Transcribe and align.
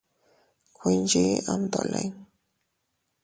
Kuinchi 0.75 1.23
am 1.51 1.61
dolin. 1.71 2.11